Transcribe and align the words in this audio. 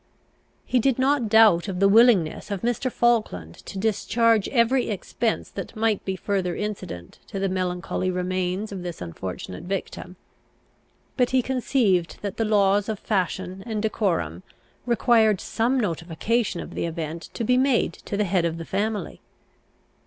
He 0.65 0.79
did 0.79 0.97
not 0.97 1.29
doubt 1.29 1.67
of 1.67 1.79
the 1.79 1.87
willingness 1.87 2.49
of 2.49 2.63
Mr. 2.63 2.91
Falkland 2.91 3.63
to 3.67 3.77
discharge 3.77 4.47
every 4.49 4.89
expense 4.89 5.51
that 5.51 5.75
might 5.75 6.03
be 6.03 6.15
further 6.15 6.55
incident 6.55 7.19
to 7.27 7.37
the 7.37 7.47
melancholy 7.47 8.09
remains 8.09 8.71
of 8.71 8.81
this 8.81 8.99
unfortunate 8.99 9.65
victim; 9.65 10.15
but 11.17 11.29
he 11.29 11.43
conceived 11.43 12.17
that 12.23 12.37
the 12.37 12.45
laws 12.45 12.89
of 12.89 12.97
fashion 12.97 13.61
and 13.67 13.83
decorum 13.83 14.41
required 14.87 15.39
some 15.39 15.79
notification 15.79 16.61
of 16.61 16.73
the 16.73 16.85
event 16.87 17.29
to 17.35 17.43
be 17.43 17.55
made 17.55 17.93
to 17.93 18.17
the 18.17 18.23
head 18.23 18.43
of 18.43 18.57
the 18.57 18.65
family. 18.65 19.21